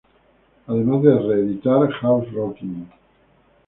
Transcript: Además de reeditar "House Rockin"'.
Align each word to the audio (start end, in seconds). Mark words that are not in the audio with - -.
Además 0.65 1.03
de 1.03 1.19
reeditar 1.19 1.87
"House 1.91 2.31
Rockin"'. 2.31 2.87